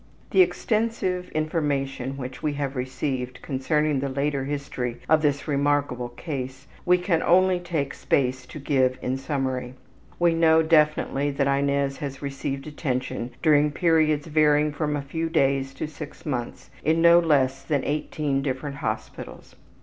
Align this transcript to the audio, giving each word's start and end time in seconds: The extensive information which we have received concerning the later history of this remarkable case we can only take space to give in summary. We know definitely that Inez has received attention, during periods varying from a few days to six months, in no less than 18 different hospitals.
The 0.31 0.41
extensive 0.41 1.29
information 1.29 2.17
which 2.17 2.41
we 2.41 2.53
have 2.53 2.75
received 2.75 3.39
concerning 3.43 3.99
the 3.99 4.09
later 4.09 4.45
history 4.45 4.97
of 5.07 5.21
this 5.21 5.47
remarkable 5.47 6.09
case 6.09 6.65
we 6.87 6.97
can 6.97 7.21
only 7.21 7.59
take 7.59 7.93
space 7.93 8.47
to 8.47 8.57
give 8.57 8.97
in 9.03 9.15
summary. 9.15 9.75
We 10.17 10.33
know 10.33 10.63
definitely 10.63 11.29
that 11.29 11.45
Inez 11.45 11.97
has 11.97 12.19
received 12.19 12.65
attention, 12.65 13.29
during 13.43 13.69
periods 13.71 14.25
varying 14.25 14.71
from 14.73 14.95
a 14.95 15.03
few 15.03 15.29
days 15.29 15.71
to 15.75 15.85
six 15.87 16.25
months, 16.25 16.71
in 16.83 16.99
no 17.03 17.19
less 17.19 17.61
than 17.61 17.83
18 17.83 18.41
different 18.41 18.77
hospitals. 18.77 19.55